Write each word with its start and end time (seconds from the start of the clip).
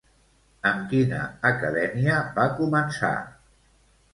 Amb 0.69 0.87
quina 0.93 1.19
acadèmia 1.49 2.17
va 2.41 2.47
començar? 2.63 3.13